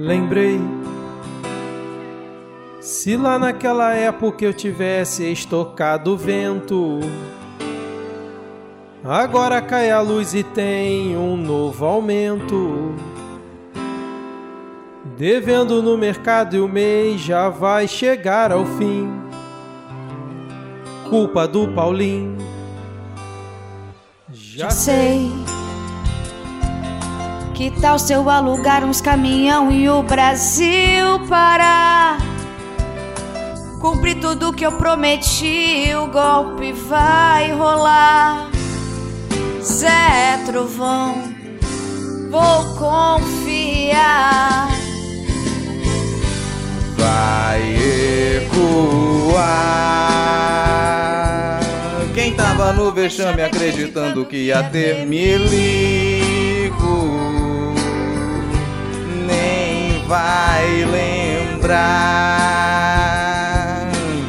[0.00, 0.58] lembrei.
[2.80, 7.00] Se lá naquela época eu tivesse estocado o vento,
[9.04, 12.94] agora cai a luz e tem um novo aumento.
[15.16, 19.06] Devendo no mercado e o mês já vai chegar ao fim.
[21.10, 22.38] Culpa do Paulinho.
[24.32, 25.30] Já sei.
[27.60, 32.16] Que tal se eu alugar uns caminhão e o Brasil parar?
[33.78, 38.50] Cumpri tudo que eu prometi, o golpe vai rolar.
[39.62, 41.16] Zé Trovão,
[42.30, 44.70] vou confiar.
[46.96, 47.60] Vai
[48.38, 50.00] ecoar.
[52.14, 55.50] Quem tava no vexame acreditando que ia ter milico,
[60.10, 61.78] vai lembrar.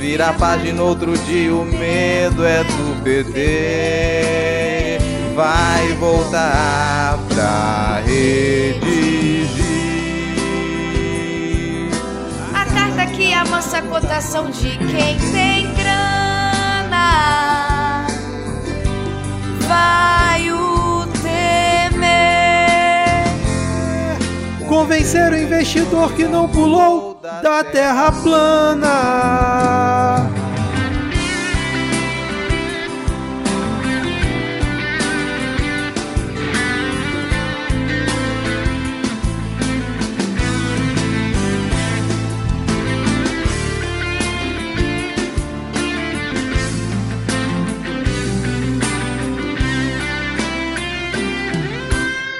[0.00, 4.98] Vira a página outro dia, o medo é do PT.
[5.36, 9.46] Vai voltar pra redigir.
[12.52, 15.57] A carta que amansa a cotação de quem tem
[24.78, 28.86] Convencer o investidor que não pulou da terra plana.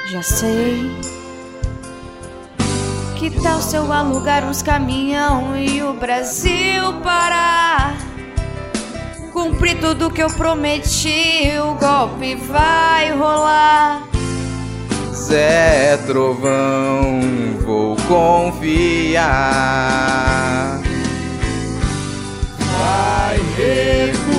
[0.06, 1.07] Já sei.
[3.18, 7.98] Que tal se eu alugar uns caminhão e o Brasil parar?
[9.32, 14.06] Cumpri tudo que eu prometi, o golpe vai rolar.
[15.12, 17.20] Zé Trovão,
[17.64, 19.20] vou confiar.
[22.78, 24.38] Vai recuar.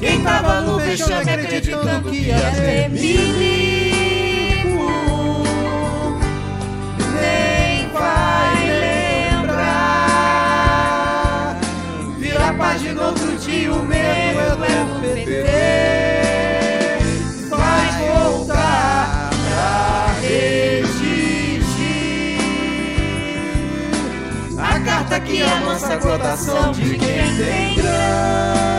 [0.00, 3.47] Quem tava no vexame acreditando que ia milico,
[12.88, 15.44] Página outro dia, o meu é do PT.
[17.50, 21.60] Vai voltar pra redigir
[24.58, 28.77] a carta que amansa a cotação de quem tem grana.